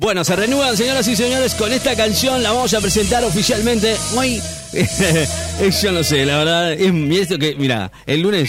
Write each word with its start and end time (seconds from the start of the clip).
Bueno, 0.00 0.24
se 0.24 0.34
renuevan, 0.34 0.78
señoras 0.78 1.06
y 1.08 1.14
señores, 1.14 1.54
con 1.54 1.70
esta 1.74 1.94
canción 1.94 2.42
la 2.42 2.52
vamos 2.52 2.72
a 2.72 2.80
presentar 2.80 3.22
oficialmente 3.22 3.94
hoy. 4.16 4.40
Yo 5.82 5.92
no 5.92 6.02
sé, 6.02 6.24
la 6.24 6.38
verdad, 6.38 6.72
es 6.72 6.90
esto 7.20 7.38
que, 7.38 7.54
mira, 7.54 7.92
el 8.06 8.22
lunes 8.22 8.48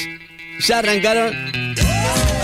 ya 0.66 0.80
arrancaron. 0.80 1.36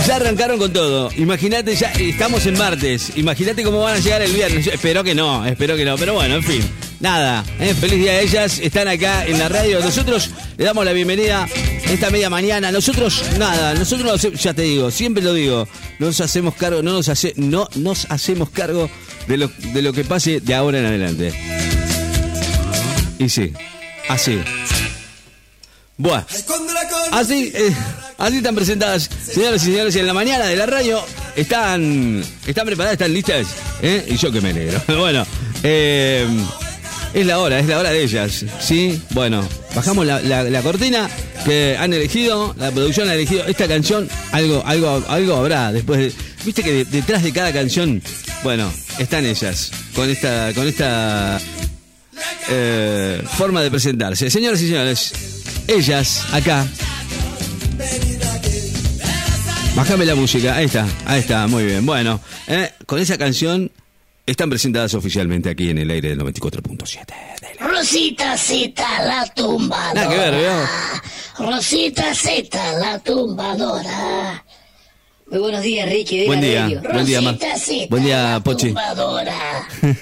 Ya 0.06 0.18
arrancaron 0.18 0.60
con 0.60 0.74
todo. 0.74 1.10
Imagínate, 1.16 1.74
ya 1.78 1.94
estamos 1.94 2.46
en 2.48 2.58
martes. 2.58 3.14
Imagínate 3.16 3.64
cómo 3.64 3.80
van 3.80 3.96
a 3.96 4.00
llegar 4.00 4.22
el 4.24 4.34
viernes. 4.34 4.68
espero 4.68 5.06
que 5.06 5.16
no, 5.16 5.46
espero 5.46 5.78
que 5.78 5.86
no. 5.86 5.98
Pero 5.98 6.14
bueno, 6.14 6.36
en 6.36 6.44
fin. 6.44 6.70
Nada, 7.00 7.46
¿eh? 7.60 7.76
feliz 7.76 8.00
día 8.00 8.12
a 8.14 8.20
ellas. 8.22 8.60
Están 8.60 8.88
acá 8.88 9.26
en 9.26 9.38
la 9.38 9.50
radio. 9.50 9.80
Nosotros 9.80 10.32
le 10.58 10.66
damos 10.66 10.84
la 10.84 10.94
bienvenida 10.94 11.48
esta 11.86 12.10
media 12.10 12.30
mañana. 12.30 12.72
Nosotros, 12.72 13.24
nada, 13.38 13.76
nosotros, 13.76 14.28
ya 14.42 14.54
te 14.54 14.64
digo, 14.64 14.90
siempre 14.90 15.24
lo 15.24 15.34
digo, 15.34 15.68
no 16.00 16.08
nos 16.08 16.22
hacemos 16.22 16.56
cargo, 16.56 16.82
no 16.82 16.94
nos, 16.94 17.10
hace, 17.10 17.34
no 17.36 17.68
nos 17.76 18.10
hacemos 18.10 18.50
cargo 18.50 18.90
de 19.28 19.38
lo, 19.38 19.48
de 19.48 19.82
lo 19.82 19.94
que 19.94 20.04
pase 20.04 20.40
de 20.40 20.56
ahora 20.56 20.80
en 20.80 20.86
adelante. 20.86 21.34
Y 23.20 23.30
sí, 23.30 23.54
así. 24.10 24.40
Bueno, 25.98 26.26
así, 27.12 27.52
eh, 27.56 27.74
así 28.18 28.38
están 28.38 28.56
presentadas, 28.56 29.10
señoras 29.24 29.62
y 29.64 29.66
señores, 29.66 29.96
en 29.96 30.06
la 30.06 30.14
mañana 30.14 30.46
de 30.46 30.56
la 30.56 30.66
radio. 30.66 31.04
Están, 31.36 32.24
están 32.48 32.66
preparadas, 32.66 32.94
están 32.94 33.14
listas, 33.14 33.48
¿eh? 33.84 34.04
y 34.08 34.18
yo 34.18 34.32
que 34.32 34.42
me 34.42 34.50
alegro. 34.50 34.82
bueno, 35.00 35.26
eh, 35.62 36.28
es 37.22 37.26
la 37.26 37.40
hora, 37.40 37.60
es 37.60 37.66
la 37.66 37.80
hora 37.80 37.90
de 37.90 38.04
ellas, 38.04 38.46
¿sí? 38.60 39.02
Bueno, 39.10 39.48
bajamos 39.76 40.06
la, 40.06 40.62
cortina 40.62 41.10
que 41.46 41.76
han 41.76 41.92
elegido, 41.92 42.54
la 42.60 42.70
producción 42.70 43.10
ha 43.10 43.16
elegido 43.16 43.44
esta 43.48 43.68
canción, 43.68 44.08
algo, 44.32 44.62
algo, 44.64 45.04
algo 45.08 45.36
habrá 45.36 45.72
después. 45.72 46.14
Viste 46.46 46.62
que 46.62 46.86
detrás 46.86 47.24
de 47.24 47.34
cada 47.34 47.52
canción, 47.52 48.04
bueno, 48.44 48.72
están 49.00 49.26
ellas 49.26 49.72
con 49.96 50.08
esta, 50.08 50.54
con 50.54 50.68
esta 50.68 51.42
eh, 52.50 53.24
forma 53.36 53.64
de 53.64 53.72
presentarse. 53.72 54.30
Señoras 54.30 54.62
y 54.62 54.68
señores, 54.68 55.14
ellas 55.68 56.24
acá. 56.32 56.68
Bájame 59.76 60.06
la 60.06 60.14
música, 60.14 60.56
ahí 60.56 60.66
está, 60.66 60.88
ahí 61.06 61.22
está, 61.22 61.48
muy 61.48 61.66
bien. 61.66 61.84
Bueno, 61.84 62.22
eh, 62.48 62.72
con 62.86 63.00
esa 63.00 63.18
canción 63.18 63.72
están 64.28 64.50
presentadas 64.50 64.94
oficialmente 64.94 65.50
aquí 65.50 65.70
en 65.70 65.78
el 65.78 65.90
aire 65.90 66.10
del 66.10 66.20
94.7. 66.20 67.06
Rosita 67.60 68.38
Z, 68.38 69.06
la 69.06 69.26
tumbadora. 69.34 69.94
Nada 69.94 70.10
que 70.10 70.18
ver, 70.18 70.34
¿veo? 70.34 70.68
Rosita 71.40 72.14
Z, 72.14 72.80
la 72.80 73.00
tumbadora. 73.00 74.44
Muy 75.30 75.40
buenos 75.40 75.64
días, 75.64 75.90
Ricky. 75.90 76.26
buen 76.26 76.42
día, 76.42 76.68
buen 76.94 77.06
día, 77.06 77.22
Buen 77.90 78.04
día, 78.04 78.42
Pochi. 78.44 78.68
Tumbadora. 78.68 79.68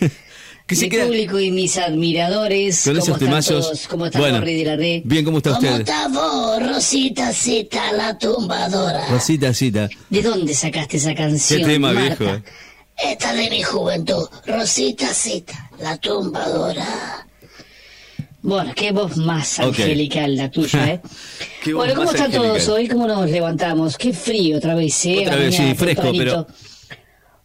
¿Qué 0.68 0.76
se 0.76 0.90
Mi 0.90 0.98
público 0.98 1.40
y 1.40 1.52
mis 1.52 1.78
admiradores. 1.78 2.84
Con 2.84 2.98
esos 2.98 3.20
temazos. 3.20 3.88
¿Cómo 3.88 4.08
está 4.08 4.18
bueno, 4.18 4.42
de 4.42 4.66
la 4.66 4.76
red? 4.76 5.02
Bien, 5.06 5.24
¿cómo 5.24 5.38
está 5.38 5.52
usted? 5.52 5.68
¿Cómo 5.68 5.80
está 5.80 6.08
vos, 6.08 6.68
Rosita 6.68 7.32
Zita, 7.32 7.92
la 7.92 8.18
tumbadora? 8.18 9.06
Rosita 9.08 9.54
Zita. 9.54 9.88
¿De 10.10 10.24
dónde 10.24 10.56
sacaste 10.56 10.98
esa 10.98 11.14
canción? 11.14 11.60
Qué 11.60 11.66
tema 11.68 11.92
viejo. 11.92 12.26
Esta 12.98 13.34
de 13.34 13.50
mi 13.50 13.62
juventud, 13.62 14.28
Rosita 14.46 15.08
Zita, 15.14 15.70
la 15.80 15.98
tumbadora. 15.98 17.26
Bueno, 18.42 18.74
qué 18.76 18.92
voz 18.92 19.18
más 19.18 19.60
angelical 19.60 20.36
la 20.38 20.50
tuya, 20.50 20.88
¿eh? 20.88 21.02
bueno, 21.74 21.96
¿cómo 21.96 22.12
están 22.12 22.32
todos 22.32 22.68
hoy? 22.68 22.88
¿Cómo 22.88 23.08
nos 23.08 23.30
levantamos? 23.30 23.98
Qué 23.98 24.14
frío 24.14 24.58
otra 24.58 24.76
vez, 24.76 25.06
¿eh? 25.06 25.24
Otra 25.26 25.36
vez, 25.36 25.56
sí, 25.56 25.74
fresco, 25.74 26.12
pero 26.16 26.48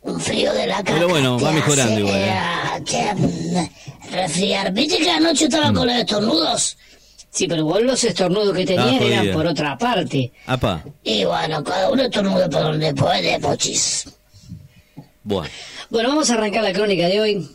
un 0.03 0.21
frío 0.21 0.53
de 0.53 0.67
la 0.67 0.77
cara. 0.77 0.98
Pero 0.98 1.09
bueno, 1.09 1.39
va 1.39 1.53
mejorando 1.53 1.98
igual. 1.98 2.21
¿eh? 2.21 3.15
Mm, 3.17 4.12
resfriar. 4.12 4.73
¿Viste 4.73 4.98
que 4.98 5.11
anoche 5.11 5.45
estaba 5.45 5.73
mm. 5.73 5.75
con 5.75 5.87
los 5.87 5.97
estornudos? 5.97 6.77
Sí, 7.31 7.47
pero 7.47 7.65
vos 7.65 7.83
los 7.83 8.03
estornudos 8.05 8.55
que 8.55 8.67
tenías 8.67 9.01
eran 9.01 9.33
por 9.33 9.47
otra 9.47 9.78
parte. 9.78 10.32
Apa. 10.47 10.84
Y 11.03 11.25
bueno, 11.25 11.62
cada 11.65 11.91
uno 11.91 12.03
estornuda 12.03 12.49
por 12.49 12.62
donde 12.62 12.93
puede, 12.94 13.38
pochis. 13.41 14.06
Bueno. 15.22 15.50
Bueno, 15.91 16.08
vamos 16.10 16.31
a 16.31 16.34
arrancar 16.34 16.62
la 16.62 16.72
crónica 16.72 17.06
de 17.06 17.20
hoy. 17.20 17.48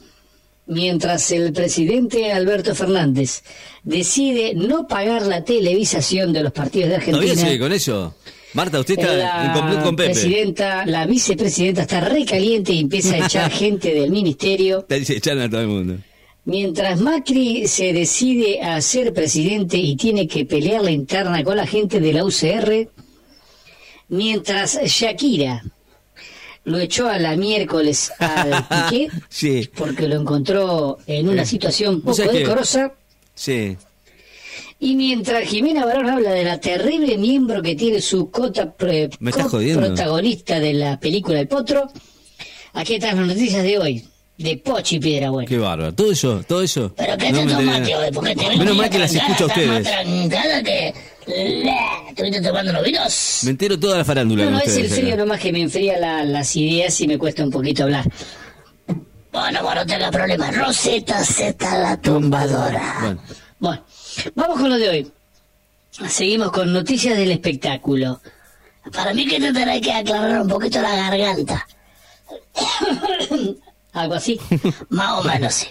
Mientras 0.67 1.31
el 1.31 1.53
presidente 1.53 2.31
Alberto 2.31 2.73
Fernández 2.73 3.43
decide 3.83 4.55
no 4.55 4.87
pagar 4.87 5.27
la 5.27 5.43
televisación 5.43 6.33
de 6.33 6.41
los 6.41 6.51
partidos 6.51 6.89
de 6.89 6.95
Argentina. 6.95 7.21
¿Todavía 7.21 7.45
sigue 7.45 7.59
con 7.59 7.71
eso? 7.71 8.15
Marta, 8.53 8.79
usted 8.79 8.97
está 8.97 9.45
en 9.45 9.51
completo 9.53 9.83
con 9.83 9.95
Pepe. 9.95 10.13
Presidenta, 10.13 10.85
la 10.87 11.05
vicepresidenta 11.05 11.81
está 11.83 11.99
recaliente 11.99 12.73
y 12.73 12.79
empieza 12.79 13.15
a 13.15 13.25
echar 13.25 13.51
gente 13.51 13.93
del 13.93 14.09
ministerio. 14.09 14.79
Está 14.89 14.95
echando 14.95 15.43
a 15.43 15.49
todo 15.49 15.61
el 15.61 15.67
mundo. 15.67 15.97
Mientras 16.45 16.99
Macri 16.99 17.67
se 17.67 17.91
decide 17.91 18.61
a 18.61 18.79
ser 18.81 19.13
presidente 19.13 19.77
y 19.77 19.95
tiene 19.95 20.27
que 20.27 20.45
pelear 20.45 20.83
la 20.83 20.91
interna 20.91 21.43
con 21.43 21.57
la 21.57 21.67
gente 21.67 21.99
de 21.99 22.13
la 22.13 22.23
UCR, 22.23 22.87
mientras 24.07 24.79
Shakira 24.83 25.63
lo 26.65 26.79
echó 26.79 27.07
a 27.07 27.17
la 27.19 27.35
miércoles 27.35 28.11
al 28.19 28.67
Piqué, 28.67 29.09
sí. 29.29 29.69
porque 29.75 30.07
lo 30.07 30.15
encontró 30.19 30.97
en 31.07 31.29
una 31.29 31.45
situación 31.45 32.01
poco 32.01 32.21
decorosa. 32.23 32.91
Sí. 33.33 33.77
Y 34.79 34.95
mientras 34.95 35.47
Jimena 35.47 35.85
Barón 35.85 36.09
habla 36.09 36.31
de 36.31 36.43
la 36.43 36.59
terrible 36.59 37.17
miembro 37.17 37.61
que 37.61 37.75
tiene 37.75 38.01
su 38.01 38.29
cota 38.29 38.73
protagonista 38.73 40.59
de 40.59 40.73
la 40.73 40.99
película 40.99 41.39
El 41.39 41.47
Potro, 41.47 41.87
aquí 42.73 42.95
están 42.95 43.15
las 43.17 43.27
noticias 43.27 43.63
de 43.63 43.79
hoy. 43.79 44.05
De 44.37 44.57
Pochi 44.57 44.99
Piedra 44.99 45.29
Buena. 45.29 45.47
Qué 45.47 45.57
bárbaro. 45.57 45.93
Todo 45.93 46.11
eso, 46.11 46.43
todo 46.45 46.61
eso. 46.61 46.93
¿Pero 46.97 47.17
qué 47.17 47.31
te 47.31 47.45
tomaste 47.45 47.95
hoy? 47.95 48.11
Porque 48.13 48.35
te 48.35 48.57
Menos 48.57 48.75
mal 48.75 48.89
que 48.89 48.99
las 48.99 49.15
escucho 49.15 49.45
a 49.45 49.47
ustedes. 49.47 49.87
que... 50.65 50.93
¿Estuviste 51.27 52.41
tomando 52.41 52.71
los 52.71 52.83
vinos? 52.83 53.39
Me 53.43 53.51
entero 53.51 53.79
toda 53.79 53.97
la 53.97 54.05
farándula. 54.05 54.45
No, 54.45 54.51
no, 54.51 54.59
es 54.59 54.77
el 54.77 54.89
frío 54.89 55.17
nomás 55.17 55.39
que 55.39 55.51
me 55.51 55.61
enfría 55.61 55.97
las 56.23 56.55
ideas 56.55 56.99
y 57.01 57.07
me 57.07 57.17
cuesta 57.17 57.43
un 57.43 57.51
poquito 57.51 57.83
hablar. 57.83 58.05
Bueno, 59.31 59.63
bueno, 59.63 59.81
no 59.81 59.85
tenga 59.85 60.11
problema. 60.11 60.51
Roseta 60.51 61.23
Z 61.23 61.79
la 61.79 61.97
tumbadora. 61.97 62.97
Bueno. 63.01 63.21
bueno. 63.59 63.83
Vamos 64.35 64.59
con 64.59 64.69
lo 64.69 64.77
de 64.77 64.89
hoy. 64.89 65.11
Seguimos 66.07 66.51
con 66.51 66.71
noticias 66.71 67.17
del 67.17 67.31
espectáculo. 67.31 68.21
Para 68.93 69.13
mí 69.13 69.25
que 69.27 69.39
te 69.39 69.51
tendrás 69.51 69.81
que 69.81 69.91
aclarar 69.91 70.41
un 70.41 70.47
poquito 70.47 70.81
la 70.81 70.95
garganta. 70.95 71.67
Algo 73.93 74.13
así. 74.13 74.39
Más 74.89 75.19
o 75.19 75.23
menos, 75.23 75.53
sí. 75.53 75.67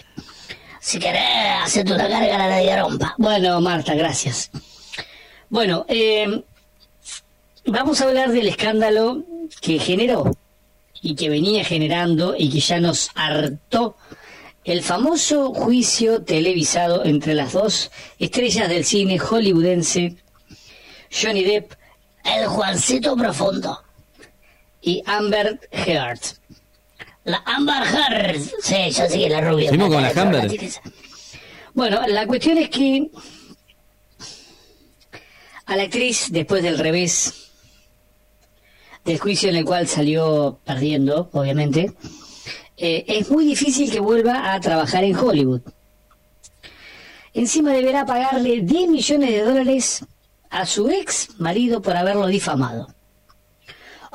Si 0.79 0.99
querés, 0.99 1.21
hacerte 1.63 1.93
una 1.93 2.07
carga 2.07 2.47
de 2.47 2.79
rompa. 2.79 3.15
Bueno, 3.17 3.61
Marta, 3.61 3.95
gracias. 3.95 4.51
Bueno, 5.49 5.85
eh, 5.87 6.43
vamos 7.65 8.01
a 8.01 8.05
hablar 8.05 8.31
del 8.31 8.47
escándalo 8.47 9.23
que 9.61 9.79
generó 9.79 10.35
y 11.01 11.15
que 11.15 11.29
venía 11.29 11.63
generando 11.63 12.35
y 12.37 12.49
que 12.49 12.59
ya 12.59 12.79
nos 12.79 13.11
hartó 13.13 13.95
el 14.63 14.81
famoso 14.81 15.53
juicio 15.53 16.23
televisado 16.23 17.05
entre 17.05 17.35
las 17.35 17.53
dos 17.53 17.91
estrellas 18.17 18.67
del 18.67 18.83
cine 18.83 19.19
hollywoodense, 19.19 20.15
Johnny 21.11 21.43
Depp, 21.43 21.73
el 22.23 22.47
Juancito 22.47 23.15
Profundo, 23.15 23.83
y 24.81 25.03
Amber 25.05 25.59
Heard. 25.71 26.19
La 27.23 27.43
Amber 27.45 27.83
Heard, 27.83 28.41
sí, 28.61 28.89
yo 28.89 29.07
sí 29.07 29.29
la 29.29 29.41
rubia. 29.41 29.69
con 29.69 30.01
la 30.01 30.09
Amber? 30.09 30.51
Bueno, 31.75 32.01
la 32.07 32.25
cuestión 32.25 32.57
es 32.57 32.69
que 32.69 33.09
a 35.65 35.75
la 35.75 35.83
actriz, 35.83 36.27
después 36.31 36.63
del 36.63 36.77
revés 36.77 37.51
del 39.03 39.19
juicio 39.19 39.49
en 39.49 39.55
el 39.55 39.65
cual 39.65 39.87
salió 39.87 40.59
perdiendo, 40.65 41.29
obviamente, 41.31 41.93
eh, 42.77 43.05
es 43.07 43.29
muy 43.29 43.45
difícil 43.45 43.91
que 43.91 43.99
vuelva 43.99 44.53
a 44.53 44.59
trabajar 44.59 45.03
en 45.03 45.15
Hollywood. 45.15 45.61
Encima 47.33 47.71
deberá 47.71 48.05
pagarle 48.05 48.61
10 48.61 48.89
millones 48.89 49.29
de 49.29 49.41
dólares 49.41 50.05
a 50.49 50.65
su 50.65 50.89
ex 50.89 51.39
marido 51.39 51.81
por 51.81 51.95
haberlo 51.95 52.27
difamado. 52.27 52.94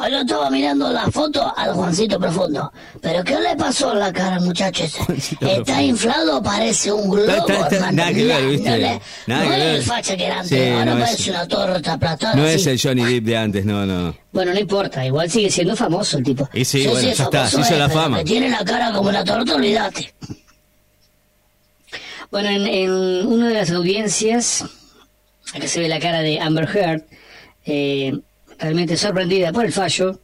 Hoy 0.02 0.11
lo 0.11 0.20
estaba 0.20 0.49
mirando 0.49 0.91
la 0.91 1.11
foto 1.11 1.52
al 1.55 1.75
Juancito 1.75 2.19
Profundo. 2.19 2.73
¿Pero 3.02 3.23
qué 3.23 3.38
le 3.38 3.55
pasó 3.55 3.91
a 3.91 3.94
la 3.97 4.11
cara, 4.11 4.41
muchachos? 4.41 4.94
Está 5.41 5.82
inflado, 5.82 6.43
parece 6.43 6.91
un 6.91 7.11
globo, 7.11 7.47
Nada 7.93 8.12
que 8.12 8.25
ver, 8.25 8.47
¿viste? 8.47 8.70
No, 8.81 9.00
nada 9.35 9.44
no 9.44 9.55
es 9.55 9.79
el 9.79 9.82
facha 9.82 10.17
que 10.17 10.25
era 10.25 10.41
antes, 10.41 10.73
ahora 10.73 10.85
no 10.87 11.00
parece 11.00 11.31
una 11.31 11.47
torta 11.49 11.99
platada. 11.99 12.35
No 12.35 12.47
es 12.47 12.67
el 12.67 12.81
Johnny 12.81 13.05
Depp 13.05 13.25
de 13.25 13.37
antes, 13.37 13.64
no, 13.67 13.85
no. 13.85 14.17
Bueno, 14.32 14.55
no 14.55 14.61
importa, 14.61 15.05
igual 15.05 15.31
sigue 15.31 15.50
siendo 15.50 15.76
famoso 15.76 16.17
el 16.17 16.25
tipo. 16.25 16.49
Y 16.55 16.64
sí, 16.64 16.87
bueno, 16.87 17.02
ya 17.02 17.25
está, 17.25 17.47
se 17.47 17.61
hizo 17.61 17.76
la 17.76 17.91
fama. 17.91 18.19
Que 18.19 18.25
tiene 18.25 18.49
la 18.49 18.64
cara 18.64 18.93
como 18.93 19.11
una 19.11 19.23
torta, 19.23 19.55
olvídate. 19.55 20.14
Bueno, 22.31 22.49
en, 22.49 22.67
en 22.67 22.91
una 23.26 23.49
de 23.49 23.55
las 23.55 23.70
audiencias, 23.70 24.64
acá 25.52 25.67
se 25.67 25.81
ve 25.81 25.88
la 25.88 25.99
cara 25.99 26.20
de 26.20 26.41
Amber 26.41 26.69
Heard, 26.75 27.02
eh, 27.67 28.19
realmente 28.61 28.97
sorprendida 28.97 29.53
por 29.53 29.65
el 29.65 29.73
fallo, 29.73 30.21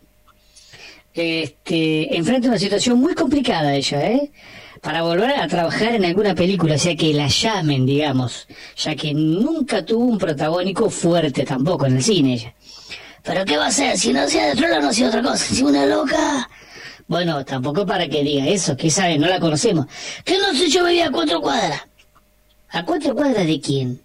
este, 1.14 2.16
enfrenta 2.16 2.48
una 2.48 2.58
situación 2.58 3.00
muy 3.00 3.14
complicada 3.14 3.74
ella, 3.74 4.10
¿eh? 4.10 4.30
Para 4.82 5.02
volver 5.02 5.30
a 5.30 5.48
trabajar 5.48 5.94
en 5.94 6.04
alguna 6.04 6.34
película, 6.34 6.74
o 6.74 6.78
sea 6.78 6.94
que 6.94 7.14
la 7.14 7.28
llamen, 7.28 7.86
digamos, 7.86 8.46
ya 8.76 8.94
que 8.94 9.14
nunca 9.14 9.84
tuvo 9.84 10.04
un 10.04 10.18
protagónico 10.18 10.90
fuerte 10.90 11.44
tampoco 11.44 11.86
en 11.86 11.96
el 11.96 12.02
cine 12.02 12.34
ella. 12.34 12.54
¿Pero 13.22 13.44
qué 13.44 13.56
va 13.56 13.64
a 13.64 13.68
hacer? 13.68 13.98
Si 13.98 14.12
no 14.12 14.20
hacía 14.20 14.46
de 14.46 14.54
trola, 14.54 14.78
no 14.78 14.90
hacía 14.90 15.08
otra 15.08 15.22
cosa. 15.22 15.38
Si 15.38 15.62
una 15.62 15.86
loca... 15.86 16.48
Bueno, 17.08 17.44
tampoco 17.44 17.86
para 17.86 18.08
que 18.08 18.22
diga 18.22 18.46
eso, 18.46 18.76
que 18.76 18.90
sabe, 18.90 19.18
no 19.18 19.26
la 19.26 19.40
conocemos. 19.40 19.86
¿Qué 20.24 20.38
no 20.38 20.52
sé 20.52 20.68
yo 20.68 20.84
vivía 20.84 21.06
a 21.06 21.10
cuatro 21.10 21.40
cuadras? 21.40 21.82
¿A 22.68 22.84
cuatro 22.84 23.14
cuadras 23.14 23.46
de 23.46 23.60
quién? 23.60 24.00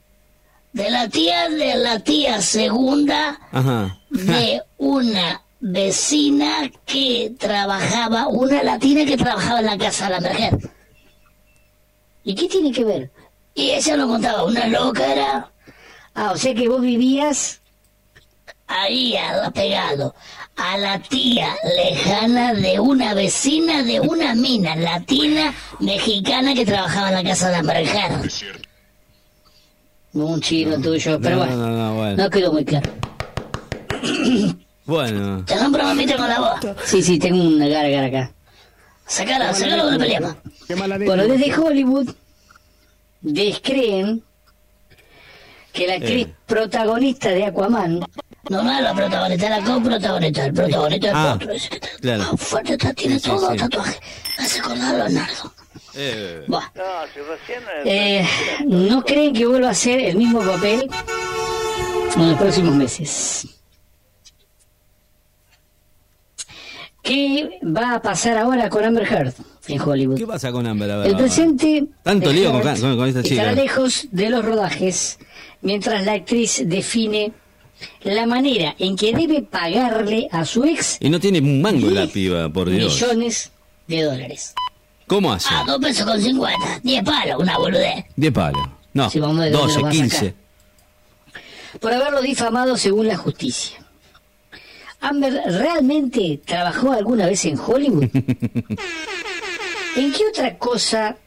De 0.73 0.89
la 0.89 1.09
tía 1.09 1.49
de 1.49 1.75
la 1.75 1.99
tía 1.99 2.41
segunda 2.41 3.39
Ajá. 3.51 3.97
de 4.09 4.61
una 4.77 5.41
vecina 5.59 6.71
que 6.85 7.33
trabajaba, 7.37 8.27
una 8.27 8.63
latina 8.63 9.05
que 9.05 9.17
trabajaba 9.17 9.59
en 9.59 9.65
la 9.65 9.77
casa 9.77 10.05
de 10.09 10.11
la 10.21 10.29
mujer. 10.29 10.57
¿Y 12.23 12.35
qué 12.35 12.47
tiene 12.47 12.71
que 12.71 12.83
ver? 12.85 13.11
Y 13.53 13.71
ella 13.71 13.97
lo 13.97 14.07
contaba, 14.07 14.43
una 14.45 14.67
loca 14.67 15.11
era 15.11 15.51
Ah, 16.13 16.31
o 16.33 16.37
sea 16.37 16.53
que 16.53 16.67
vos 16.67 16.81
vivías 16.81 17.61
ahí 18.67 19.15
al- 19.15 19.51
pegado 19.53 20.13
a 20.57 20.77
la 20.77 20.99
tía 20.99 21.55
lejana 21.77 22.53
de 22.53 22.79
una 22.81 23.13
vecina 23.13 23.81
de 23.83 23.99
una 24.01 24.35
mina 24.35 24.75
latina 24.75 25.53
mexicana 25.79 26.53
que 26.53 26.65
trabajaba 26.65 27.09
en 27.09 27.15
la 27.15 27.23
casa 27.23 27.49
de 27.49 27.61
la 27.61 27.63
mujer. 27.63 28.11
Un 30.13 30.41
chino 30.41 30.79
tuyo, 30.81 31.19
pero 31.21 31.37
No, 31.37 31.45
bueno, 31.45 31.55
no, 31.57 31.69
no, 31.77 31.95
bueno. 31.95 32.23
no 32.23 32.29
quedó 32.29 32.51
muy 32.53 32.65
claro. 32.65 32.91
Bueno. 34.85 35.45
Te 35.45 35.55
nombro 35.55 35.83
mamita 35.83 36.17
con 36.17 36.27
la 36.27 36.39
voz. 36.39 36.59
Sí, 36.85 37.01
sí, 37.01 37.17
tengo 37.19 37.41
una 37.41 37.67
gargara 37.67 38.07
acá. 38.07 38.31
Sacala, 39.05 39.53
sacala 39.53 39.83
con 39.83 39.93
el 39.93 39.99
peleamos. 39.99 40.35
Bueno, 41.05 41.27
desde 41.27 41.55
Hollywood 41.57 42.09
descreen 43.21 44.21
que 45.71 45.87
la 45.87 45.93
actriz 45.93 46.27
Eh. 46.27 46.33
protagonista 46.45 47.29
de 47.29 47.45
Aquaman 47.45 47.99
No, 48.49 48.63
no 48.63 48.71
es 48.75 48.81
la 48.81 48.93
protagonista, 48.93 49.45
es 49.55 49.63
la 49.65 49.73
coprotagonista. 49.73 50.45
El 50.45 50.53
protagonista 50.53 51.07
es 51.07 51.13
Ah, 51.15 51.33
otro. 51.35 51.51
Ese 51.53 51.69
que 51.69 51.75
está 51.75 51.89
claro. 52.01 52.23
ah, 52.33 52.37
fuerte, 52.37 52.73
está, 52.73 52.93
tiene 52.93 53.19
Sí, 53.19 53.29
todo 53.29 53.51
sí. 53.51 53.57
tatuaje. 53.57 53.99
Hace 54.39 54.59
acordar 54.59 54.95
a 54.95 55.07
Leonardo. 55.07 55.53
Eh. 55.95 56.45
Eh, 57.85 58.25
no 58.65 59.03
creen 59.03 59.33
que 59.33 59.45
vuelva 59.45 59.67
a 59.69 59.71
hacer 59.71 59.99
el 59.99 60.15
mismo 60.17 60.39
papel 60.41 60.87
en 62.15 62.29
los 62.29 62.37
próximos 62.39 62.75
meses. 62.75 63.47
¿Qué 67.03 67.49
va 67.63 67.95
a 67.95 68.01
pasar 68.01 68.37
ahora 68.37 68.69
con 68.69 68.83
Amber 68.85 69.07
Heard 69.11 69.33
en 69.67 69.81
Hollywood? 69.81 70.17
¿Qué 70.17 70.27
pasa 70.27 70.51
con 70.51 70.67
Amber? 70.67 70.91
A 70.91 70.97
ver, 70.97 71.07
El 71.07 71.17
presente 71.17 71.85
Tanto 72.03 72.31
lío 72.31 72.51
con, 72.51 72.61
con- 72.61 72.97
con 72.97 73.07
esta 73.07 73.23
chica. 73.23 73.35
estará 73.41 73.53
lejos 73.53 74.07
de 74.11 74.29
los 74.29 74.45
rodajes 74.45 75.17
mientras 75.61 76.05
la 76.05 76.13
actriz 76.13 76.61
define 76.65 77.33
la 78.03 78.27
manera 78.27 78.75
en 78.77 78.95
que 78.95 79.13
debe 79.15 79.41
pagarle 79.41 80.27
a 80.31 80.45
su 80.45 80.63
ex 80.63 80.97
Y 80.99 81.09
no 81.09 81.19
tiene 81.19 81.39
un 81.39 81.61
mango 81.61 81.89
la 81.89 82.05
piba, 82.05 82.49
por 82.49 82.69
Dios. 82.69 83.01
millones 83.01 83.51
de 83.87 84.03
dólares. 84.03 84.53
¿Cómo 85.07 85.33
hace? 85.33 85.49
Ah, 85.51 85.63
dos 85.67 85.79
pesos 85.79 86.05
con 86.05 86.21
cincuenta. 86.21 86.79
Diez 86.83 87.03
palos, 87.03 87.39
una 87.41 87.57
boludez. 87.57 88.05
De 88.15 88.31
palo. 88.31 88.77
No, 88.93 89.09
Sí, 89.09 89.19
vamos 89.19 89.39
a 89.39 89.43
ver 89.43 89.51
dónde 89.51 89.67
12, 89.73 89.77
lo 89.79 89.83
va 89.83 89.89
a 89.89 89.91
15. 89.91 90.15
sacar. 90.17 90.33
Por 91.79 91.93
haberlo 91.93 92.21
difamado 92.21 92.77
según 92.77 93.07
la 93.07 93.17
justicia. 93.17 93.77
Amber 94.99 95.33
realmente 95.47 96.39
trabajó 96.45 96.91
alguna 96.91 97.25
vez 97.25 97.43
en 97.45 97.57
Hollywood. 97.59 98.03
¿En 99.95 100.11
qué 100.13 100.23
otra 100.29 100.57
cosa 100.57 101.17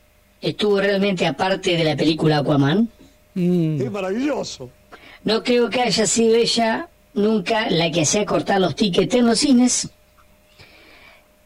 estuvo 0.40 0.80
realmente 0.80 1.26
aparte 1.26 1.76
de 1.76 1.84
la 1.84 1.96
película 1.96 2.38
Aquaman? 2.38 2.88
Mm, 3.34 3.80
¡Es 3.82 3.90
maravilloso! 3.90 4.70
No 5.24 5.42
creo 5.42 5.68
que 5.70 5.80
haya 5.82 6.06
sido 6.06 6.34
ella 6.36 6.88
nunca 7.14 7.68
la 7.70 7.90
que 7.90 8.02
hacía 8.02 8.24
cortar 8.26 8.60
los 8.60 8.74
tickets 8.76 9.14
en 9.14 9.26
los 9.26 9.38
cines. 9.38 9.88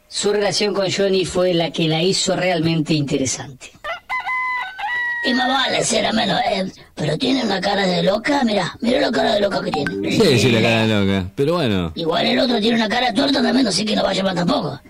Su 0.09 0.33
relación 0.33 0.75
con 0.75 0.91
Johnny 0.91 1.25
fue 1.25 1.53
la 1.55 1.71
que 1.71 1.87
la 1.87 2.03
hizo 2.03 2.35
realmente 2.35 2.95
interesante. 2.95 3.71
Y 5.27 5.35
más 5.35 5.49
vale 5.49 5.85
ser 5.85 6.07
a 6.07 6.13
menos. 6.13 6.41
eh, 6.51 6.71
pero 6.95 7.19
tiene 7.19 7.45
una 7.45 7.61
cara 7.61 7.87
de 7.87 8.03
loca, 8.03 8.43
mira, 8.45 8.77
mira 8.81 9.01
la 9.01 9.11
cara 9.11 9.35
de 9.35 9.41
loca 9.41 9.63
que 9.63 9.71
tiene. 9.71 10.13
Sí, 10.13 10.39
sí, 10.39 10.51
la 10.51 10.63
cara 10.63 10.87
de 10.87 11.05
loca. 11.05 11.31
Pero 11.35 11.55
bueno. 11.55 11.93
Igual 11.95 12.27
el 12.27 12.39
otro 12.39 12.59
tiene 12.61 12.77
una 12.77 12.89
cara 12.89 13.13
tuerta 13.13 13.43
también, 13.43 13.67
así 13.67 13.85
que 13.85 13.95
no 13.95 14.03
va 14.05 14.11
a 14.11 14.15
llevar 14.15 14.35
tampoco. 14.35 14.81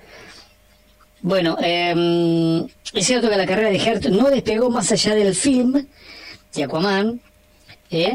Bueno, 1.20 1.56
eh, 1.61 2.65
es 2.94 3.06
cierto 3.06 3.29
que 3.29 3.37
la 3.37 3.47
carrera 3.47 3.70
de 3.70 3.76
Hert 3.76 4.05
no 4.06 4.31
despegó 4.31 4.70
más 4.70 4.93
allá 4.93 5.15
del 5.17 5.35
film 5.35 5.87
de 6.55 6.65
Aquaman, 6.65 7.20
¿eh? 7.91 8.15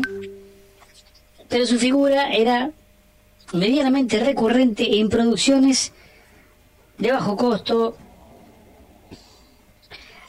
pero 1.49 1.65
su 1.67 1.77
figura 1.77 2.31
era 2.33 2.71
medianamente 3.51 4.19
recurrente 4.19 4.99
en 4.99 5.09
producciones 5.09 5.91
de 6.97 7.11
bajo 7.11 7.35
costo. 7.35 7.97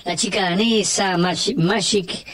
La 0.04 0.16
chica 0.16 0.42
danesa, 0.50 1.16
Mag- 1.16 1.56
Magic, 1.56 2.26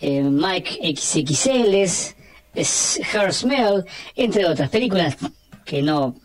eh, 0.00 0.22
Mike 0.22 0.94
XXLs, 0.96 2.16
es 2.54 3.00
Her 3.14 3.32
Smell, 3.32 3.84
entre 4.16 4.46
otras 4.46 4.70
películas 4.70 5.16
que 5.64 5.82
no, 5.82 6.16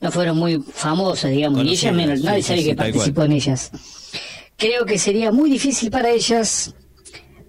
no 0.00 0.10
fueron 0.10 0.36
muy 0.36 0.58
famosas, 0.60 1.30
digamos, 1.30 1.58
y 1.64 1.70
ella 1.70 1.90
Conocidas, 1.90 1.94
menos, 1.94 2.18
sí, 2.20 2.24
nadie 2.26 2.42
sí, 2.42 2.48
sabe 2.48 2.60
sí, 2.62 2.66
que 2.68 2.74
participó 2.74 3.22
en 3.22 3.32
ellas. 3.32 3.70
Creo 4.56 4.84
que 4.84 4.98
sería 4.98 5.30
muy 5.32 5.48
difícil 5.50 5.90
para 5.90 6.10
ellas, 6.10 6.74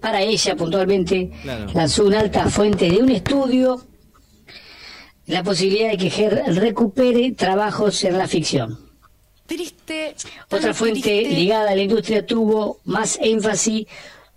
para 0.00 0.22
ella 0.22 0.54
puntualmente, 0.56 1.30
Claro. 1.42 1.66
lanzó 1.74 2.04
una 2.04 2.20
alta 2.20 2.48
fuente 2.48 2.88
de 2.88 2.98
un 2.98 3.10
estudio 3.10 3.84
la 5.26 5.42
posibilidad 5.42 5.90
de 5.90 5.96
que 5.96 6.06
Her 6.06 6.54
recupere 6.54 7.32
trabajos 7.32 8.04
en 8.04 8.16
la 8.16 8.28
ficción. 8.28 8.85
Triste. 9.46 10.14
Otra 10.50 10.74
fuente 10.74 11.00
triste. 11.00 11.34
ligada 11.34 11.70
a 11.70 11.74
la 11.74 11.82
industria 11.82 12.26
tuvo 12.26 12.80
más 12.84 13.18
énfasis, 13.22 13.86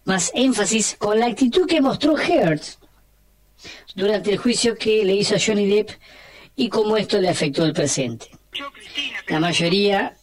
más 0.06 0.32
énfasis 0.34 0.96
con 1.00 1.20
la 1.20 1.28
actitud 1.28 1.68
que 1.68 1.82
mostró 1.82 2.18
Heard 2.18 2.62
durante 3.96 4.32
el 4.32 4.38
juicio 4.38 4.76
que 4.78 5.04
le 5.04 5.16
hizo 5.16 5.36
a 5.36 5.40
Johnny 5.40 5.68
Depp 5.68 5.90
y 6.56 6.70
cómo 6.70 6.98
esto 6.98 7.20
le 7.20 7.30
afectó 7.30 7.66
el 7.66 7.74
presente. 7.74 8.28
La 9.28 9.40
mayoría 9.40 10.16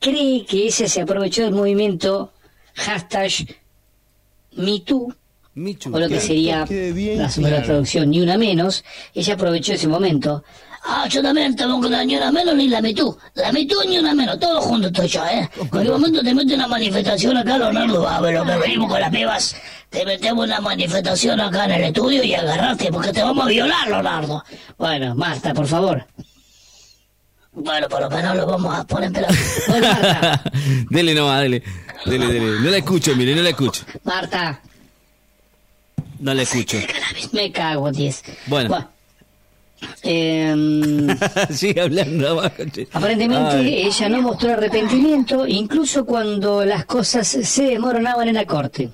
cree 0.00 0.44
que 0.44 0.66
ella 0.66 0.88
se 0.88 1.00
aprovechó 1.00 1.42
del 1.42 1.54
movimiento 1.54 2.32
hashtag 2.74 3.56
MeToo, 4.52 5.14
Michu. 5.54 5.94
o 5.94 5.98
lo 5.98 6.08
que 6.08 6.20
sería 6.20 6.60
la 6.60 6.66
primera 6.66 7.28
claro. 7.28 7.64
traducción, 7.64 8.10
ni 8.10 8.20
una 8.20 8.36
menos. 8.36 8.84
Ella 9.14 9.34
aprovechó 9.34 9.72
ese 9.74 9.86
momento 9.86 10.44
Ah, 10.86 11.06
yo 11.08 11.22
también 11.22 11.50
estamos 11.52 11.80
con 11.80 11.90
la 11.90 12.04
ni 12.04 12.14
una 12.16 12.30
menos 12.30 12.54
ni 12.54 12.68
la 12.68 12.82
mitú. 12.82 13.16
La 13.34 13.50
mitú 13.52 13.74
ni 13.88 13.98
una 13.98 14.12
menos, 14.14 14.38
todos 14.38 14.62
juntos 14.64 14.90
estoy 14.92 15.08
yo, 15.08 15.24
¿eh? 15.26 15.48
En 15.58 15.68
cualquier 15.68 15.92
momento 15.94 16.22
te 16.22 16.34
mete 16.34 16.54
una 16.54 16.66
manifestación 16.68 17.36
acá, 17.38 17.56
Leonardo, 17.56 18.06
a 18.06 18.20
ver 18.20 18.34
lo 18.34 18.44
que 18.44 18.56
venimos 18.56 18.90
con 18.90 19.00
las 19.00 19.10
pibas. 19.10 19.56
Te 19.88 20.04
metemos 20.04 20.44
una 20.44 20.60
manifestación 20.60 21.40
acá 21.40 21.64
en 21.64 21.70
el 21.72 21.84
estudio 21.84 22.22
y 22.22 22.34
agarraste 22.34 22.92
porque 22.92 23.12
te 23.12 23.22
vamos 23.22 23.44
a 23.46 23.48
violar, 23.48 23.88
Leonardo. 23.88 24.44
Bueno, 24.76 25.14
Marta, 25.14 25.54
por 25.54 25.66
favor. 25.66 26.06
Bueno, 27.52 27.88
por 27.88 28.00
lo 28.02 28.10
menos 28.10 28.36
lo 28.36 28.46
vamos 28.46 28.74
a 28.78 28.84
poner 28.84 29.06
en 29.06 29.12
pelota. 29.14 29.34
Bueno, 29.68 29.86
Marta. 29.88 30.42
dele 30.90 31.14
nomás, 31.14 31.40
dele. 31.42 31.62
Dele, 32.04 32.26
dele. 32.26 32.60
No 32.60 32.70
la 32.70 32.76
escucho, 32.76 33.16
mire, 33.16 33.34
no 33.34 33.42
la 33.42 33.50
escucho. 33.50 33.84
Marta, 34.02 34.60
No 36.18 36.34
la 36.34 36.42
escucho. 36.42 36.76
me 37.32 37.50
cago, 37.52 37.90
10. 37.90 38.22
Bueno. 38.48 38.90
Sigue 41.50 41.80
hablando 41.80 42.40
aparentemente 42.40 43.56
Ay. 43.56 43.86
ella 43.86 44.08
no 44.08 44.22
mostró 44.22 44.52
arrepentimiento, 44.52 45.46
incluso 45.46 46.04
cuando 46.04 46.64
las 46.64 46.84
cosas 46.84 47.26
se 47.26 47.62
desmoronaban 47.64 48.28
en 48.28 48.34
la 48.34 48.46
corte. 48.46 48.90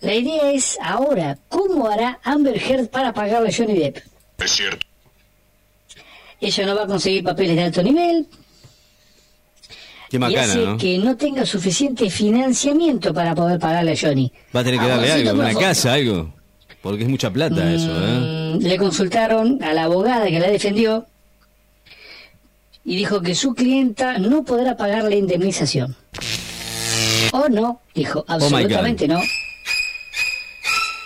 La 0.00 0.14
idea 0.14 0.52
es 0.52 0.78
ahora, 0.82 1.38
¿cómo 1.48 1.88
hará 1.88 2.20
Amber 2.24 2.56
Heard 2.58 2.88
para 2.88 3.12
pagarle 3.12 3.48
a 3.48 3.52
Johnny 3.56 3.78
Depp? 3.78 3.98
Es 4.38 4.50
cierto. 4.50 4.86
Ella 6.40 6.66
no 6.66 6.74
va 6.76 6.82
a 6.82 6.86
conseguir 6.86 7.24
papeles 7.24 7.56
de 7.56 7.62
alto 7.62 7.82
nivel 7.82 8.26
Qué 10.10 10.16
y 10.16 10.20
macana, 10.20 10.42
hace 10.42 10.58
¿no? 10.58 10.76
que 10.76 10.98
no 10.98 11.16
tenga 11.16 11.46
suficiente 11.46 12.10
financiamiento 12.10 13.14
para 13.14 13.34
poder 13.34 13.58
pagarle 13.58 13.92
a 13.92 13.96
Johnny. 13.96 14.30
Va 14.54 14.60
a 14.60 14.64
tener 14.64 14.78
que 14.78 14.86
darle 14.86 15.10
algo, 15.10 15.32
una 15.32 15.54
casa, 15.54 15.94
algo. 15.94 16.33
Porque 16.84 17.02
es 17.04 17.08
mucha 17.08 17.30
plata 17.30 17.72
eso, 17.72 17.90
¿eh? 17.90 18.56
Mm, 18.56 18.58
Le 18.62 18.76
consultaron 18.76 19.58
a 19.64 19.72
la 19.72 19.84
abogada 19.84 20.26
que 20.26 20.38
la 20.38 20.48
defendió 20.50 21.06
y 22.84 22.94
dijo 22.94 23.22
que 23.22 23.34
su 23.34 23.54
clienta 23.54 24.18
no 24.18 24.44
podrá 24.44 24.76
pagar 24.76 25.04
la 25.04 25.14
indemnización. 25.14 25.96
O 27.32 27.48
no, 27.48 27.80
dijo, 27.94 28.20
Oh 28.28 28.32
absolutamente 28.34 29.08
no. 29.08 29.18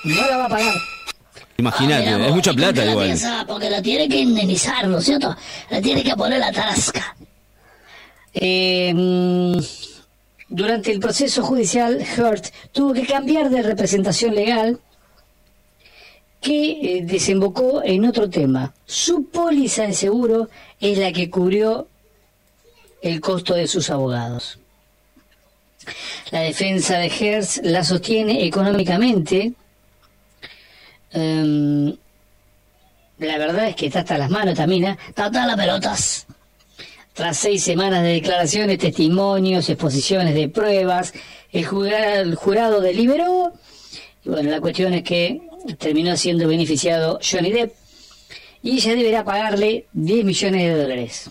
No 0.05 0.27
la 0.29 0.37
va 0.37 0.45
a 0.47 0.49
pagar. 0.49 0.75
Imagínate, 1.59 2.09
Ah, 2.09 2.27
es 2.27 2.35
mucha 2.35 2.51
¿y 2.51 2.55
por 2.55 2.63
plata 2.63 2.85
la 2.85 2.91
igual. 2.91 3.07
piensa? 3.07 3.45
porque 3.47 3.71
la 3.71 3.81
tiene 3.81 4.09
que 4.09 4.17
indemnizar, 4.19 4.89
¿no 4.89 4.99
es 4.99 5.05
cierto? 5.05 5.37
Le 5.71 5.81
tiene 5.81 6.03
que 6.03 6.17
poner 6.17 6.41
la 6.41 6.51
tarasca. 6.51 7.17
Eh, 8.35 8.93
mm, 8.93 9.59
durante 10.49 10.91
el 10.91 10.99
proceso 10.99 11.45
judicial, 11.45 12.05
Hurt 12.19 12.47
tuvo 12.73 12.93
que 12.93 13.07
cambiar 13.07 13.49
de 13.49 13.63
representación 13.63 14.35
legal 14.35 14.81
que 16.41 16.99
eh, 16.99 17.03
desembocó 17.03 17.83
en 17.83 18.05
otro 18.05 18.31
tema. 18.31 18.75
Su 18.87 19.25
póliza 19.27 19.85
de 19.85 19.93
seguro 19.93 20.49
es 20.81 20.99
la 20.99 21.13
que 21.13 21.31
cubrió 21.31 21.89
el 23.03 23.21
costo 23.21 23.55
de 23.55 23.67
sus 23.67 23.91
abogados. 23.91 24.59
La 26.31 26.41
defensa 26.41 26.99
de 26.99 27.07
Hertz 27.07 27.61
la 27.63 27.83
sostiene 27.83 28.45
económicamente. 28.45 29.53
Em, 31.13 31.97
la 33.19 33.39
verdad 33.39 33.69
es 33.69 33.77
que 33.77 33.87
está 33.87 34.01
hasta 34.01 34.19
las 34.19 34.31
manos 34.31 34.55
también, 34.55 34.85
¿eh? 34.85 34.99
Tata 35.15 35.47
las 35.47 35.57
pelotas. 35.57 36.27
Tras 37.15 37.37
seis 37.37 37.65
semanas 37.65 38.03
de 38.03 38.11
declaraciones, 38.11 38.79
testimonios, 38.79 39.69
exposiciones 39.69 40.35
de 40.35 40.49
pruebas, 40.49 41.13
el 41.51 41.65
jurado, 41.65 42.21
el 42.21 42.35
jurado 42.37 42.81
deliberó. 42.81 43.53
Y 44.25 44.29
bueno, 44.29 44.51
la 44.51 44.61
cuestión 44.61 44.95
es 44.95 45.03
que 45.03 45.48
terminó 45.79 46.17
siendo 46.17 46.49
beneficiado 46.49 47.19
Johnny 47.23 47.53
Depp 47.53 47.75
y 48.63 48.77
ella 48.77 48.95
deberá 48.95 49.25
pagarle 49.25 49.87
10 49.93 50.25
millones 50.25 50.63
de 50.63 50.83
dólares. 50.83 51.31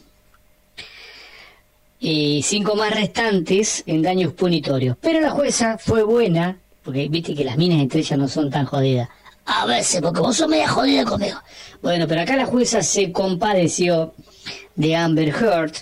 Y 1.99 2.41
cinco 2.43 2.75
más 2.75 2.93
restantes 2.93 3.83
en 3.87 4.01
daños 4.01 4.33
punitorios. 4.33 4.97
Pero 5.01 5.19
la 5.19 5.31
jueza 5.31 5.77
fue 5.77 6.03
buena, 6.03 6.59
porque 6.83 7.09
viste 7.09 7.33
que 7.33 7.43
las 7.43 7.57
minas 7.57 7.81
entre 7.81 8.01
ellas 8.01 8.19
no 8.19 8.27
son 8.27 8.51
tan 8.51 8.65
jodidas. 8.65 9.09
A 9.45 9.65
veces, 9.65 10.01
porque 10.01 10.19
vos 10.19 10.35
sos 10.35 10.47
media 10.47 10.67
jodida 10.67 11.05
conmigo. 11.05 11.39
Bueno, 11.81 12.05
pero 12.07 12.21
acá 12.21 12.35
la 12.35 12.45
jueza 12.45 12.83
se 12.83 13.11
compadeció 13.11 14.13
de 14.75 14.95
Amber 14.95 15.29
Heard, 15.29 15.73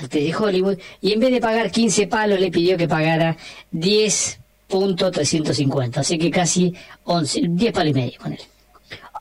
la 0.00 0.08
de 0.08 0.34
Hollywood, 0.34 0.78
y 1.00 1.12
en 1.12 1.20
vez 1.20 1.30
de 1.30 1.40
pagar 1.40 1.70
15 1.70 2.06
palos 2.06 2.40
le 2.40 2.50
pidió 2.50 2.76
que 2.76 2.88
pagara 2.88 3.36
10.350, 4.72 5.98
así 5.98 6.18
que 6.18 6.30
casi 6.30 6.72
11, 7.04 7.40
10 7.50 7.72
palos 7.72 7.90
y 7.90 7.94
medio 7.94 8.18
con 8.20 8.32
él. 8.32 8.38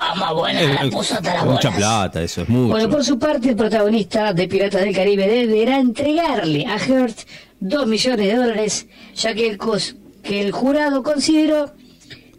Ah, 0.04 0.16
más 0.16 0.34
buena, 0.34 0.62
la 0.84 0.90
puso 0.90 1.14
hasta 1.16 1.34
las 1.36 1.46
mucha 1.46 1.70
bolas. 1.70 1.76
plata, 1.78 2.22
eso 2.24 2.42
es 2.42 2.50
mucho. 2.50 2.70
Bueno, 2.72 2.90
por 2.90 3.04
su 3.04 3.20
parte, 3.20 3.50
el 3.50 3.56
protagonista 3.56 4.34
de 4.34 4.48
Piratas 4.48 4.82
del 4.82 4.96
Caribe 4.96 5.28
deberá 5.28 5.78
entregarle 5.78 6.66
a 6.66 6.78
Heard 6.78 7.14
2 7.60 7.86
millones 7.88 8.28
de 8.28 8.36
dólares, 8.36 8.88
ya 9.16 9.34
que 9.36 9.48
el, 9.48 9.58
cos- 9.60 9.96
que 10.24 10.42
el 10.42 10.52
jurado 10.52 11.04
consideró 11.04 11.72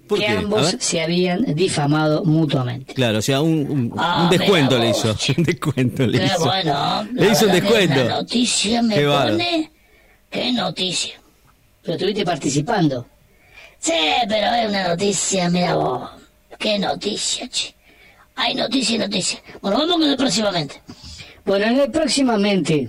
¿Por 0.08 0.18
que 0.18 0.26
qué? 0.26 0.32
Ambos 0.32 0.74
se 0.80 1.00
habían 1.00 1.54
difamado 1.54 2.24
mutuamente. 2.24 2.92
Claro, 2.94 3.18
o 3.18 3.22
sea, 3.22 3.40
un, 3.40 3.52
un- 3.70 3.92
Ah, 3.96 4.24
un 4.30 4.36
descuento 4.36 4.76
le 4.78 4.90
hizo. 4.90 5.14
Un 5.38 5.44
descuento 5.44 6.04
le 6.06 6.18
Qué 6.18 6.24
hizo. 6.26 6.44
bueno. 6.44 7.08
Le 7.14 7.30
hizo 7.30 7.46
un 7.46 7.52
descuento. 7.52 8.04
Noticia 8.08 8.82
me 8.82 8.94
Qué 8.96 9.06
pone... 9.06 9.70
¿Qué 10.28 10.52
noticia? 10.52 11.14
Pero 11.82 11.94
estuviste 11.94 12.24
participando. 12.24 13.06
Sí, 13.78 13.92
pero 14.28 14.46
es 14.54 14.68
una 14.68 14.88
noticia, 14.88 15.50
mira 15.50 15.74
vos. 15.74 16.10
Qué 16.58 16.78
noticia, 16.78 17.48
che. 17.48 17.74
Hay 18.36 18.54
noticia 18.54 18.96
y 18.96 18.98
noticia. 18.98 19.40
Bueno, 19.60 19.78
vamos 19.78 19.96
con 19.96 20.02
el 20.08 20.16
próximamente. 20.16 20.80
Bueno, 21.44 21.66
en 21.66 21.80
el 21.80 21.90
próximamente 21.90 22.88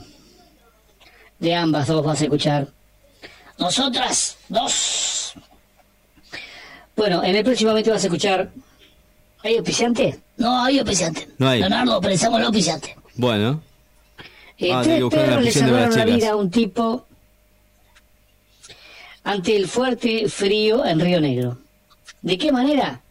de 1.40 1.56
ambas 1.56 1.88
dos 1.88 2.06
vas 2.06 2.22
a 2.22 2.24
escuchar. 2.26 2.68
Nosotras, 3.58 4.38
dos. 4.48 5.34
Bueno, 6.96 7.24
en 7.24 7.36
el 7.36 7.44
próximamente 7.44 7.90
vas 7.90 8.04
a 8.04 8.08
escuchar. 8.08 8.52
¿Hay 9.44 9.58
auspiciante? 9.58 10.20
No 10.38 10.64
hay 10.64 10.80
auspiciante. 10.80 11.28
No 11.38 11.50
hay. 11.50 11.60
Leonardo, 11.60 12.00
pensamos 12.00 12.40
el 12.40 12.46
auspiciante. 12.46 12.96
Bueno, 13.16 13.62
Eh, 14.60 14.72
Ah, 14.72 14.82
tres 14.84 15.04
perros 15.10 15.44
le 15.44 15.52
salvaron 15.52 15.98
la 15.98 16.06
vida 16.06 16.30
a 16.32 16.36
un 16.36 16.50
tipo 16.52 17.06
ante 19.24 19.56
el 19.56 19.68
fuerte 19.68 20.28
frío 20.28 20.86
en 20.86 21.00
Río 21.00 21.22
Negro. 21.22 21.58
¿De 22.22 22.38
qué 22.38 22.52
manera? 22.52 23.02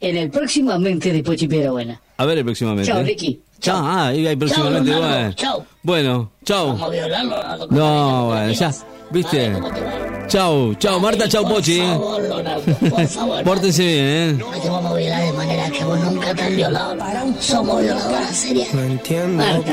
En 0.00 0.16
el 0.16 0.30
próximamente 0.30 1.12
de 1.12 1.22
Pochi 1.22 1.46
Buena. 1.46 2.00
a 2.16 2.24
ver 2.26 2.38
el 2.38 2.44
próximamente. 2.44 2.90
Chao, 2.90 3.02
Ricky. 3.02 3.40
Chao, 3.60 3.78
ah, 3.84 4.08
ahí 4.08 4.26
hay 4.26 4.36
próximamente. 4.36 4.90
Leonardo. 4.90 5.14
bueno. 5.18 5.34
Chao. 5.34 5.66
Bueno, 5.82 6.30
chao. 6.44 6.66
Vamos 6.68 6.82
a 6.82 6.88
violarlo. 6.90 7.66
No, 7.70 8.26
bueno, 8.26 8.52
ya, 8.52 8.72
¿viste? 9.10 9.38
Dale, 9.50 9.52
¿cómo 9.54 9.70
te? 9.70 9.80
Chao, 10.28 10.74
chao, 10.74 10.98
Marta, 10.98 11.26
por 11.40 11.48
Pochi. 11.54 11.78
favor, 11.78 12.20
Leonardo, 12.22 12.62
por 12.90 13.06
favor. 13.08 13.44
Pórtense 13.44 13.82
bien, 13.84 14.04
¿eh? 14.06 14.32
No 14.38 14.50
te 14.60 14.68
vamos 14.68 14.92
a 14.92 14.94
violar 14.96 15.22
de 15.24 15.32
manera 15.32 15.70
que 15.70 15.84
vos 15.84 16.00
nunca 16.00 16.34
te 16.34 16.42
han 16.42 16.56
violado. 16.56 16.96
Somos 17.40 17.80
violadoras 17.82 18.36
serias. 18.36 18.74
No 18.74 18.82
entiendo 18.82 19.44
Marta, 19.44 19.72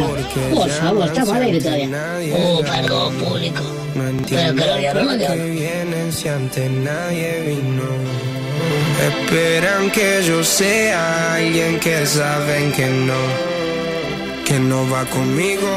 por 0.54 0.70
favor, 0.70 1.08
estamos 1.08 1.34
al 1.36 1.42
aire 1.44 1.60
todavía. 1.60 1.90
Oh, 2.38 2.62
perdón, 2.62 3.16
público. 3.16 3.62
No 3.96 4.04
Pero 4.04 4.10
entiendo 4.10 4.64
que 4.64 4.70
lo 4.70 4.74
por 4.74 5.18
qué 5.18 5.18
vieron. 5.18 5.52
vienen 5.56 6.12
si 6.14 6.28
antes 6.28 6.70
nadie 6.72 7.42
vino. 7.48 7.84
Esperan 9.02 9.90
que 9.92 10.22
yo 10.26 10.44
sea 10.44 11.34
alguien 11.36 11.80
que 11.80 12.06
saben 12.06 12.72
que 12.72 12.86
no, 12.88 13.14
que 14.46 14.60
no 14.60 14.88
va 14.90 15.04
conmigo. 15.06 15.68